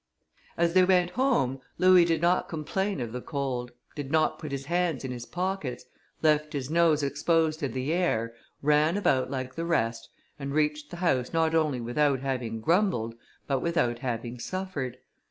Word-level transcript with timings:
As 0.57 0.73
they 0.73 0.83
went 0.83 1.11
home, 1.11 1.61
Louis 1.77 2.05
did 2.05 2.23
not 2.23 2.49
complain 2.49 2.99
of 3.01 3.11
the 3.11 3.21
cold, 3.21 3.71
did 3.95 4.09
not 4.09 4.39
put 4.39 4.51
his 4.51 4.65
hands 4.65 5.05
in 5.05 5.11
his 5.11 5.27
pockets, 5.27 5.85
left 6.23 6.53
his 6.53 6.71
nose 6.71 7.03
exposed 7.03 7.59
to 7.59 7.67
the 7.67 7.93
air, 7.93 8.33
ran 8.63 8.97
about 8.97 9.29
like 9.29 9.53
the 9.53 9.63
rest, 9.63 10.09
and 10.39 10.55
reached 10.55 10.89
the 10.89 10.97
house 10.97 11.33
not 11.33 11.53
only 11.53 11.79
without 11.81 12.21
having 12.21 12.61
grumbled, 12.61 13.13
but 13.45 13.59
without 13.59 13.99
having 13.99 14.39
suffered. 14.39 14.97